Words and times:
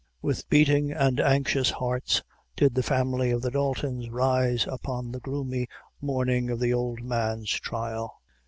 With 0.19 0.49
beating 0.49 0.91
and 0.91 1.19
anxious 1.19 1.69
hearts 1.69 2.23
did 2.55 2.73
the 2.73 2.81
family 2.81 3.29
of 3.29 3.43
the 3.43 3.51
Daltons 3.51 4.09
rise 4.09 4.65
upon 4.65 5.11
the 5.11 5.19
gloomy 5.19 5.67
morning 6.01 6.49
of 6.49 6.59
the 6.59 6.73
old 6.73 7.03
man's 7.03 7.51
trial. 7.51 8.11